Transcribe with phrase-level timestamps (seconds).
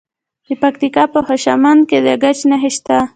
[0.47, 2.97] د پکتیکا په خوشامند کې د ګچ نښې شته.